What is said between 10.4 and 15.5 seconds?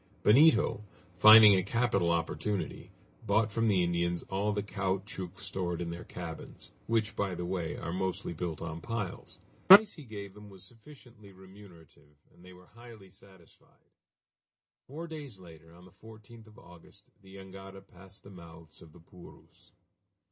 was sufficiently remunerative, and they were highly satisfied. Four days